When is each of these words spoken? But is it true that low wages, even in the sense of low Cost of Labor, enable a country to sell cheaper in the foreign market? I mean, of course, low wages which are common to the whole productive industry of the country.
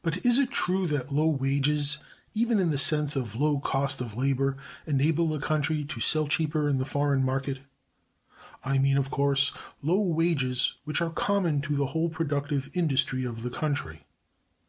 But 0.00 0.24
is 0.24 0.38
it 0.38 0.52
true 0.52 0.86
that 0.86 1.10
low 1.10 1.26
wages, 1.26 1.98
even 2.34 2.60
in 2.60 2.70
the 2.70 2.78
sense 2.78 3.16
of 3.16 3.34
low 3.34 3.58
Cost 3.58 4.00
of 4.00 4.14
Labor, 4.16 4.56
enable 4.86 5.34
a 5.34 5.40
country 5.40 5.84
to 5.86 5.98
sell 5.98 6.28
cheaper 6.28 6.68
in 6.68 6.78
the 6.78 6.84
foreign 6.84 7.24
market? 7.24 7.58
I 8.64 8.78
mean, 8.78 8.96
of 8.96 9.10
course, 9.10 9.52
low 9.82 10.00
wages 10.00 10.74
which 10.84 11.00
are 11.00 11.10
common 11.10 11.62
to 11.62 11.74
the 11.74 11.86
whole 11.86 12.08
productive 12.08 12.70
industry 12.74 13.24
of 13.24 13.42
the 13.42 13.50
country. 13.50 14.06